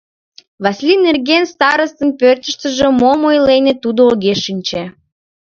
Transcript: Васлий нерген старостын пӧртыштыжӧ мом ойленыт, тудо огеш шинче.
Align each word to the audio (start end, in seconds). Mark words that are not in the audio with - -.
Васлий 0.63 1.01
нерген 1.05 1.43
старостын 1.53 2.09
пӧртыштыжӧ 2.19 2.87
мом 3.01 3.19
ойленыт, 3.29 3.77
тудо 3.83 4.01
огеш 4.11 4.39
шинче. 4.45 4.83